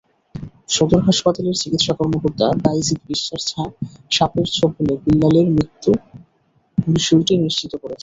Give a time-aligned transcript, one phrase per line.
[0.69, 3.43] সদর হাসপাতালের চিকিৎসা কর্মকর্তা বায়েজিদ বিশ্বাস
[4.11, 5.97] সাপের ছোবলে বিল্লালের মৃত্যুর
[6.77, 7.99] বিষয়টি নিশ্চিত করেছেন।